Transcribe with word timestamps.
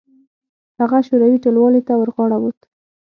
هغه 0.79 0.97
شوروي 1.07 1.37
ټلوالې 1.45 1.81
ته 1.87 1.93
ورغاړه 1.97 2.37
وت. 2.43 2.59